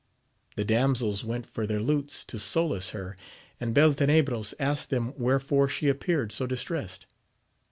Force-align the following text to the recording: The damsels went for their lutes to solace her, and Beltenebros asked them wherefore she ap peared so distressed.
The 0.55 0.65
damsels 0.65 1.23
went 1.23 1.47
for 1.47 1.67
their 1.67 1.79
lutes 1.79 2.23
to 2.25 2.39
solace 2.39 2.89
her, 2.89 3.15
and 3.59 3.71
Beltenebros 3.75 4.55
asked 4.59 4.89
them 4.89 5.13
wherefore 5.15 5.69
she 5.69 5.91
ap 5.91 5.99
peared 5.99 6.31
so 6.31 6.47
distressed. 6.47 7.05